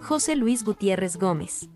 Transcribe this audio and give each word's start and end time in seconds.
José 0.00 0.36
Luis 0.36 0.64
Gutiérrez 0.64 1.16
Gómez. 1.16 1.68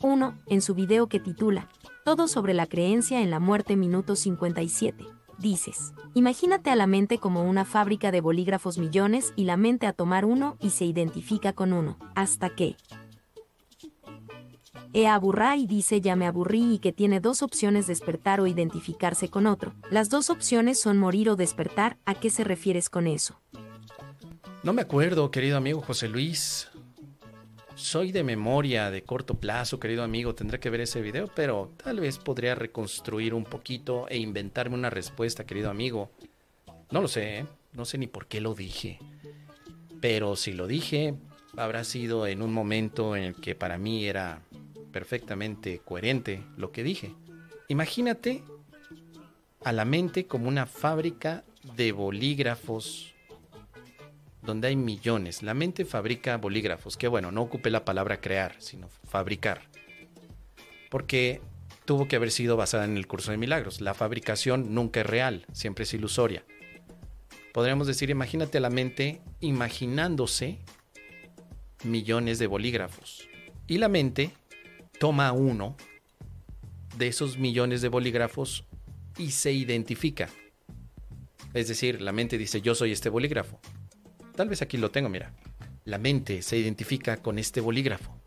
1. 0.00 0.38
En 0.46 0.62
su 0.62 0.74
video 0.74 1.08
que 1.08 1.20
titula 1.20 1.68
Todo 2.04 2.26
sobre 2.26 2.54
la 2.54 2.66
creencia 2.66 3.20
en 3.20 3.30
la 3.30 3.38
muerte 3.38 3.76
minuto 3.76 4.16
57. 4.16 5.04
Dices, 5.38 5.92
imagínate 6.14 6.70
a 6.70 6.76
la 6.76 6.86
mente 6.86 7.18
como 7.18 7.44
una 7.44 7.64
fábrica 7.64 8.10
de 8.10 8.20
bolígrafos 8.20 8.78
millones 8.78 9.32
y 9.36 9.44
la 9.44 9.56
mente 9.56 9.86
a 9.86 9.92
tomar 9.92 10.24
uno 10.24 10.56
y 10.60 10.70
se 10.70 10.84
identifica 10.84 11.52
con 11.52 11.72
uno, 11.72 11.98
hasta 12.14 12.50
que, 12.50 12.76
e 14.94 15.08
aburrá 15.08 15.56
y 15.56 15.66
dice 15.66 16.00
ya 16.00 16.14
me 16.14 16.26
aburrí 16.26 16.74
y 16.74 16.78
que 16.78 16.92
tiene 16.92 17.20
dos 17.20 17.42
opciones 17.42 17.88
despertar 17.88 18.40
o 18.40 18.46
identificarse 18.46 19.28
con 19.28 19.46
otro. 19.46 19.74
Las 19.90 20.08
dos 20.08 20.30
opciones 20.30 20.80
son 20.80 20.98
morir 20.98 21.28
o 21.28 21.36
despertar. 21.36 21.98
¿A 22.06 22.14
qué 22.14 22.30
se 22.30 22.44
refieres 22.44 22.88
con 22.88 23.08
eso? 23.08 23.40
No 24.62 24.72
me 24.72 24.82
acuerdo, 24.82 25.30
querido 25.30 25.56
amigo 25.56 25.82
José 25.82 26.08
Luis. 26.08 26.70
Soy 27.76 28.12
de 28.12 28.22
memoria 28.22 28.90
de 28.92 29.02
corto 29.02 29.34
plazo, 29.34 29.80
querido 29.80 30.04
amigo. 30.04 30.34
Tendré 30.34 30.60
que 30.60 30.70
ver 30.70 30.82
ese 30.82 31.02
video, 31.02 31.28
pero 31.34 31.72
tal 31.82 31.98
vez 31.98 32.18
podría 32.18 32.54
reconstruir 32.54 33.34
un 33.34 33.44
poquito 33.44 34.08
e 34.08 34.16
inventarme 34.16 34.76
una 34.76 34.90
respuesta, 34.90 35.44
querido 35.44 35.70
amigo. 35.70 36.10
No 36.92 37.00
lo 37.00 37.08
sé, 37.08 37.38
¿eh? 37.38 37.46
no 37.72 37.84
sé 37.84 37.98
ni 37.98 38.06
por 38.06 38.26
qué 38.26 38.40
lo 38.40 38.54
dije. 38.54 39.00
Pero 40.00 40.36
si 40.36 40.52
lo 40.52 40.68
dije, 40.68 41.14
habrá 41.56 41.82
sido 41.82 42.28
en 42.28 42.42
un 42.42 42.52
momento 42.52 43.16
en 43.16 43.24
el 43.24 43.34
que 43.34 43.56
para 43.56 43.76
mí 43.76 44.04
era 44.04 44.40
perfectamente 44.92 45.80
coherente 45.84 46.44
lo 46.56 46.70
que 46.70 46.84
dije. 46.84 47.12
Imagínate 47.66 48.44
a 49.64 49.72
la 49.72 49.84
mente 49.84 50.26
como 50.26 50.46
una 50.46 50.66
fábrica 50.66 51.42
de 51.76 51.90
bolígrafos 51.90 53.13
donde 54.44 54.68
hay 54.68 54.76
millones. 54.76 55.42
La 55.42 55.54
mente 55.54 55.84
fabrica 55.84 56.36
bolígrafos, 56.36 56.96
que 56.96 57.08
bueno, 57.08 57.32
no 57.32 57.42
ocupe 57.42 57.70
la 57.70 57.84
palabra 57.84 58.20
crear, 58.20 58.56
sino 58.58 58.88
fabricar. 58.88 59.62
Porque 60.90 61.40
tuvo 61.84 62.06
que 62.06 62.16
haber 62.16 62.30
sido 62.30 62.56
basada 62.56 62.84
en 62.84 62.96
el 62.96 63.06
curso 63.06 63.30
de 63.30 63.38
milagros. 63.38 63.80
La 63.80 63.94
fabricación 63.94 64.74
nunca 64.74 65.00
es 65.00 65.06
real, 65.06 65.46
siempre 65.52 65.84
es 65.84 65.94
ilusoria. 65.94 66.44
Podríamos 67.52 67.86
decir, 67.86 68.10
imagínate 68.10 68.58
a 68.58 68.60
la 68.60 68.70
mente 68.70 69.20
imaginándose 69.40 70.58
millones 71.84 72.38
de 72.38 72.46
bolígrafos. 72.46 73.28
Y 73.66 73.78
la 73.78 73.88
mente 73.88 74.32
toma 74.98 75.32
uno 75.32 75.76
de 76.96 77.08
esos 77.08 77.38
millones 77.38 77.80
de 77.80 77.88
bolígrafos 77.88 78.64
y 79.18 79.30
se 79.30 79.52
identifica. 79.52 80.28
Es 81.52 81.68
decir, 81.68 82.02
la 82.02 82.12
mente 82.12 82.36
dice, 82.36 82.60
yo 82.60 82.74
soy 82.74 82.92
este 82.92 83.08
bolígrafo. 83.08 83.60
Tal 84.34 84.48
vez 84.48 84.62
aquí 84.62 84.76
lo 84.76 84.90
tengo, 84.90 85.08
mira. 85.08 85.32
La 85.84 85.98
mente 85.98 86.42
se 86.42 86.56
identifica 86.56 87.18
con 87.18 87.38
este 87.38 87.60
bolígrafo. 87.60 88.20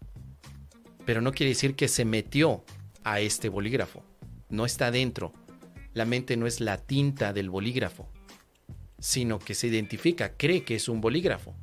Pero 1.06 1.22
no 1.22 1.32
quiere 1.32 1.50
decir 1.50 1.76
que 1.76 1.88
se 1.88 2.06
metió 2.06 2.64
a 3.04 3.20
este 3.20 3.50
bolígrafo. 3.50 4.04
No 4.50 4.66
está 4.66 4.92
dentro. 4.92 5.34
La 5.94 6.06
mente 6.06 6.38
no 6.38 6.48
es 6.48 6.62
la 6.62 6.78
tinta 6.78 7.34
del 7.34 7.50
bolígrafo, 7.50 8.08
sino 9.00 9.40
que 9.40 9.56
se 9.56 9.68
identifica, 9.68 10.38
cree 10.38 10.64
que 10.64 10.76
es 10.76 10.88
un 10.88 11.02
bolígrafo. 11.02 11.56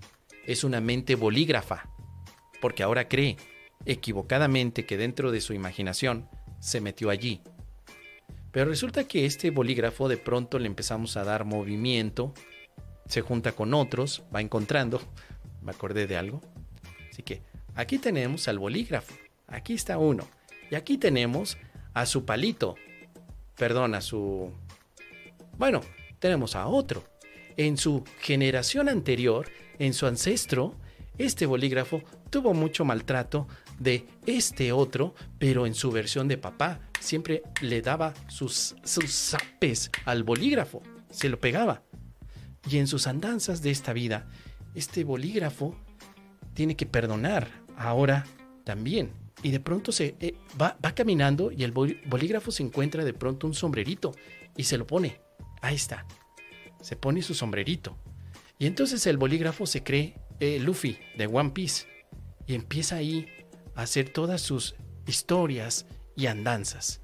Es 0.45 0.65
una 0.65 0.81
mente 0.81 1.15
bolígrafa, 1.15 1.89
porque 2.61 2.83
ahora 2.83 3.09
cree 3.09 3.37
equivocadamente 3.87 4.87
que 4.87 4.97
dentro 4.97 5.31
de 5.31 5.41
su 5.41 5.55
imaginación 5.55 6.29
se 6.59 6.81
metió 6.81 7.11
allí. 7.11 7.43
Pero 8.51 8.67
resulta 8.67 9.05
que 9.05 9.25
este 9.25 9.51
bolígrafo 9.51 10.09
de 10.09 10.17
pronto 10.17 10.59
le 10.59 10.67
empezamos 10.67 11.17
a 11.17 11.25
dar 11.25 11.45
movimiento, 11.45 12.35
se 13.07 13.21
junta 13.21 13.53
con 13.53 13.75
otros, 13.75 14.23
va 14.35 14.41
encontrando, 14.41 15.01
me 15.63 15.71
acordé 15.71 16.07
de 16.07 16.17
algo. 16.17 16.41
Así 17.11 17.23
que 17.23 17.43
aquí 17.75 17.99
tenemos 17.99 18.49
al 18.49 18.59
bolígrafo, 18.59 19.15
aquí 19.47 19.75
está 19.75 19.99
uno, 19.99 20.27
y 20.71 20.75
aquí 20.75 20.99
tenemos 20.99 21.59
a 21.93 22.07
su 22.07 22.25
palito, 22.25 22.77
perdón, 23.57 23.95
a 23.95 24.01
su... 24.01 24.53
Bueno, 25.57 25.81
tenemos 26.19 26.57
a 26.57 26.67
otro. 26.67 27.05
En 27.57 27.77
su 27.77 28.03
generación 28.21 28.89
anterior, 28.89 29.49
en 29.79 29.95
su 29.95 30.07
ancestro, 30.07 30.75
este 31.19 31.47
bolígrafo 31.47 32.03
tuvo 32.31 32.53
mucho 32.53 32.85
maltrato 32.85 33.47
de 33.79 34.07
este 34.27 34.73
otro, 34.73 35.15
pero 35.39 35.67
en 35.67 35.75
su 35.75 35.93
versión 35.93 36.27
de 36.27 36.39
papá. 36.39 36.81
Siempre 36.99 37.43
le 37.61 37.81
daba 37.83 38.15
sus, 38.27 38.75
sus 38.83 39.13
zapes 39.13 39.91
al 40.05 40.25
bolígrafo, 40.25 40.83
se 41.11 41.29
lo 41.29 41.39
pegaba. 41.39 41.83
Y 42.71 42.79
en 42.79 42.87
sus 42.87 43.07
andanzas 43.07 43.63
de 43.63 43.71
esta 43.71 43.93
vida, 43.93 44.29
este 44.75 45.05
bolígrafo 45.05 45.77
tiene 46.55 46.77
que 46.77 46.87
perdonar 46.87 47.49
ahora 47.77 48.27
también. 48.65 49.13
Y 49.43 49.51
de 49.51 49.61
pronto 49.61 49.93
se 49.93 50.17
eh, 50.21 50.37
va, 50.61 50.79
va 50.85 50.95
caminando 50.95 51.51
y 51.53 51.65
el 51.65 51.73
bolígrafo 51.73 52.51
se 52.51 52.63
encuentra 52.63 53.05
de 53.05 53.13
pronto 53.13 53.47
un 53.47 53.55
sombrerito 53.55 54.13
y 54.57 54.65
se 54.65 54.79
lo 54.79 54.87
pone. 54.87 55.21
Ahí 55.61 55.75
está. 55.75 56.07
Se 56.81 56.97
pone 56.97 57.23
su 57.23 57.35
sombrerito. 57.35 57.97
Y 58.59 58.67
entonces 58.67 59.07
el 59.07 59.19
bolígrafo 59.19 59.67
se 59.67 59.83
cree 59.83 60.15
eh, 60.41 60.59
Luffy 60.59 60.99
de 61.17 61.27
One 61.27 61.51
Piece 61.51 61.87
y 62.47 62.55
empieza 62.55 62.97
ahí 62.97 63.27
hacer 63.75 64.11
todas 64.11 64.41
sus 64.41 64.75
historias 65.07 65.87
y 66.17 66.27
andanzas. 66.27 67.01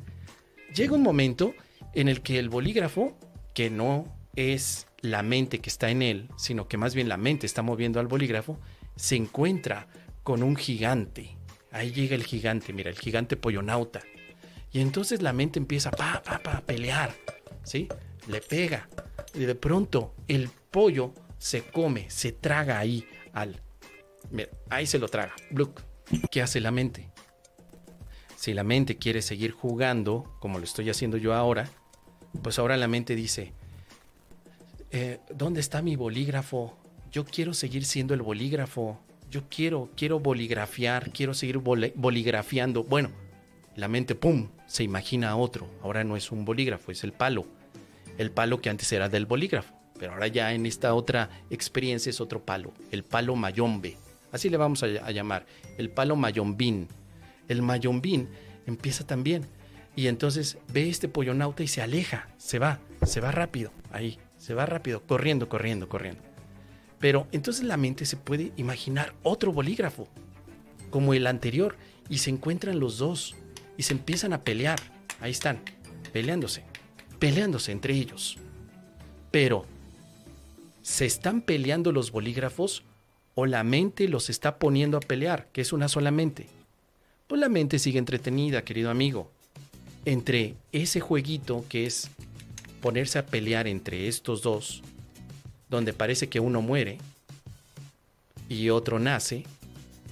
Llega 0.75 0.95
un 0.95 1.03
momento 1.03 1.55
en 1.95 2.09
el 2.09 2.23
que 2.23 2.39
el 2.39 2.49
bolígrafo, 2.49 3.19
que 3.55 3.71
no 3.71 4.17
es 4.37 4.87
la 5.03 5.23
mente 5.23 5.61
que 5.61 5.71
está 5.71 5.91
en 5.91 6.03
él, 6.03 6.29
sino 6.37 6.69
que 6.69 6.77
más 6.77 6.95
bien 6.95 7.09
la 7.09 7.17
mente 7.17 7.47
está 7.47 7.63
moviendo 7.63 8.01
al 8.01 8.07
bolígrafo, 8.07 8.59
se 8.97 9.17
encuentra 9.17 9.89
con 10.23 10.43
un 10.43 10.57
gigante. 10.57 11.37
Ahí 11.73 11.93
llega 11.93 12.15
el 12.15 12.25
gigante, 12.25 12.73
mira, 12.73 12.91
el 12.91 12.99
gigante 12.99 13.37
pollonauta. 13.37 14.01
Y 14.73 14.81
entonces 14.81 15.23
la 15.23 15.33
mente 15.33 15.59
empieza 15.59 15.91
pa, 15.91 16.23
pa, 16.23 16.39
pa, 16.39 16.59
a 16.59 16.61
pelear, 16.61 17.15
¿sí? 17.63 17.89
Le 18.27 18.41
pega. 18.41 18.89
Y 19.35 19.41
de 19.41 19.55
pronto 19.55 20.15
el 20.29 20.49
pollo 20.71 21.15
se 21.39 21.63
come, 21.63 22.11
se 22.11 22.33
traga 22.33 22.79
ahí 22.79 23.07
al... 23.33 23.61
Mira, 24.31 24.51
ahí 24.69 24.87
se 24.87 24.99
lo 24.99 25.09
traga. 25.09 25.35
Look. 25.51 25.83
¿Qué 26.31 26.43
hace 26.43 26.61
la 26.61 26.71
mente? 26.71 27.09
Si 28.37 28.53
la 28.53 28.65
mente 28.65 28.97
quiere 28.97 29.23
seguir 29.23 29.53
jugando, 29.53 30.37
como 30.41 30.59
lo 30.59 30.65
estoy 30.65 30.91
haciendo 30.91 31.17
yo 31.17 31.35
ahora, 31.35 31.69
pues 32.43 32.59
ahora 32.59 32.77
la 32.77 32.89
mente 32.89 33.15
dice, 33.15 33.53
eh, 34.91 35.21
¿dónde 35.35 35.61
está 35.61 35.83
mi 35.83 35.97
bolígrafo? 35.97 36.77
Yo 37.13 37.25
quiero 37.25 37.55
seguir 37.55 37.85
siendo 37.85 38.15
el 38.15 38.23
bolígrafo. 38.23 38.99
Yo 39.31 39.43
quiero, 39.49 39.91
quiero 39.97 40.21
boligrafiar, 40.21 41.13
quiero 41.13 41.35
seguir 41.35 41.59
boligrafiando. 41.59 42.85
Bueno, 42.85 43.11
la 43.77 43.89
mente, 43.89 44.15
¡pum!, 44.15 44.49
se 44.67 44.83
imagina 44.83 45.31
a 45.31 45.37
otro. 45.37 45.69
Ahora 45.83 46.05
no 46.05 46.17
es 46.17 46.33
un 46.33 46.45
bolígrafo, 46.45 46.91
es 46.91 47.05
el 47.05 47.13
palo. 47.13 47.47
El 48.19 48.31
palo 48.31 48.61
que 48.61 48.71
antes 48.71 48.93
era 48.93 49.09
del 49.09 49.27
bolígrafo. 49.27 49.75
Pero 49.99 50.13
ahora 50.13 50.27
ya 50.29 50.53
en 50.55 50.67
esta 50.67 50.95
otra 50.95 51.31
experiencia 51.51 52.11
es 52.11 52.21
otro 52.21 52.45
palo, 52.45 52.73
el 52.91 53.05
palo 53.05 53.37
mayombe. 53.37 53.99
Así 54.33 54.49
le 54.49 54.57
vamos 54.57 54.83
a, 54.83 55.11
llamar, 55.11 55.45
el 55.77 55.91
palo 55.91 56.17
mayombín. 56.17 56.89
El 57.49 57.63
mayombín 57.63 58.29
empieza 58.67 59.07
también. 59.07 59.47
Y 59.97 60.07
entonces 60.07 60.57
ve 60.73 60.89
este 60.89 61.09
pollonauta 61.09 61.63
y 61.63 61.69
se 61.69 61.83
aleja, 61.83 62.29
se 62.39 62.59
va, 62.59 62.81
se 63.05 63.21
va 63.21 63.33
rápido, 63.33 63.73
ahí, 63.91 64.19
se 64.41 64.55
va 64.55 64.67
rápido, 64.67 65.03
corriendo, 65.03 65.49
corriendo, 65.49 65.89
corriendo. 65.89 66.23
Pero 66.99 67.29
entonces 67.31 67.65
la 67.65 67.77
mente 67.77 68.07
se 68.07 68.17
puede 68.17 68.51
imaginar 68.57 69.15
otro 69.23 69.53
bolígrafo, 69.53 70.09
como 70.91 71.15
el 71.15 71.29
anterior, 71.29 71.77
y 72.09 72.19
se 72.19 72.31
encuentran 72.31 72.81
los 72.81 72.99
dos 72.99 73.37
y 73.77 73.85
se 73.85 73.93
empiezan 73.93 74.33
a 74.33 74.43
pelear. 74.43 74.81
Ahí 75.21 75.31
están, 75.31 75.61
peleándose, 76.13 76.65
peleándose 77.21 77.71
entre 77.71 77.95
ellos. 77.95 78.39
Pero, 79.31 79.67
¿se 80.83 81.07
están 81.07 81.43
peleando 81.43 81.93
los 81.93 82.11
bolígrafos 82.11 82.83
o 83.35 83.47
la 83.47 83.65
mente 83.65 84.09
los 84.09 84.29
está 84.29 84.59
poniendo 84.59 84.97
a 84.97 85.01
pelear, 85.01 85.49
que 85.53 85.61
es 85.61 85.73
una 85.73 85.89
sola 85.89 86.11
mente. 86.11 86.47
Pues 87.27 87.41
la 87.41 87.49
mente 87.49 87.79
sigue 87.79 87.99
entretenida, 87.99 88.65
querido 88.65 88.91
amigo. 88.91 89.31
Entre 90.05 90.57
ese 90.73 91.01
jueguito 91.01 91.65
que 91.69 91.87
es 91.87 92.11
ponerse 92.81 93.19
a 93.19 93.27
pelear 93.27 93.67
entre 93.67 94.09
estos 94.09 94.43
dos, 94.43 94.83
donde 95.69 95.93
parece 95.93 96.29
que 96.29 96.41
uno 96.41 96.63
muere 96.63 96.99
y 98.49 98.71
otro 98.71 98.99
nace, 98.99 99.45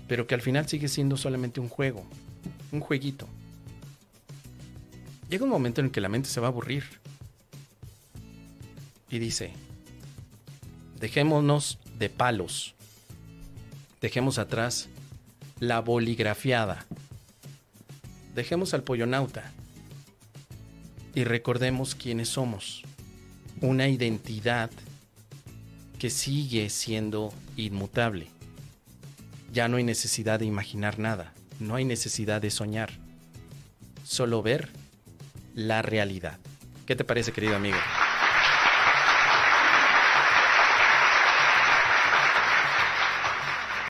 pero 0.06 0.26
que 0.26 0.35
al 0.35 0.43
final 0.43 0.69
sigue 0.69 0.88
siendo 0.88 1.17
solamente 1.17 1.61
un 1.61 1.69
juego, 1.69 2.05
un 2.73 2.81
jueguito. 2.81 3.29
Llega 5.29 5.44
un 5.44 5.50
momento 5.50 5.81
en 5.81 5.87
el 5.87 5.93
que 5.93 6.00
la 6.00 6.09
mente 6.09 6.29
se 6.29 6.41
va 6.41 6.47
a 6.47 6.50
aburrir 6.50 6.85
y 9.11 9.19
dice, 9.19 9.53
dejémonos 11.00 11.79
de 11.99 12.09
palos 12.09 12.75
Dejemos 14.00 14.38
atrás 14.38 14.88
la 15.59 15.81
boligrafiada. 15.81 16.87
Dejemos 18.35 18.75
al 18.75 18.85
pollonauta 18.85 19.53
y 21.14 21.25
recordemos 21.25 21.94
quiénes 21.94 22.28
somos. 22.28 22.82
Una 23.60 23.88
identidad 23.88 24.70
que 25.99 26.10
sigue 26.10 26.70
siendo 26.70 27.32
inmutable. 27.56 28.28
Ya 29.52 29.69
no 29.69 29.78
hay 29.78 29.84
necesidad 29.84 30.38
de 30.38 30.46
imaginar 30.46 30.99
nada, 30.99 31.32
no 31.58 31.75
hay 31.75 31.84
necesidad 31.84 32.40
de 32.40 32.50
soñar, 32.50 32.90
solo 34.05 34.43
ver 34.43 34.69
la 35.55 35.82
realidad. 35.82 36.38
¿Qué 36.87 36.94
te 36.94 37.05
parece, 37.05 37.32
querido 37.32 37.56
amigo? 37.56 37.78